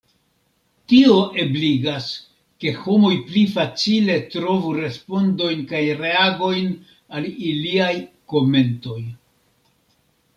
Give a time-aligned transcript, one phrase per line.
[0.91, 2.05] Tio ebligas,
[2.63, 6.73] ke homoj pli facile trovu respondojn kaj reagojn
[7.19, 7.93] al iliaj
[8.35, 8.99] komentoj.